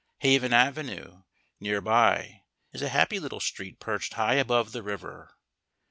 [0.21, 1.21] Haven Avenue,
[1.59, 2.41] near by,
[2.73, 5.29] is a happy little street perched high above the river.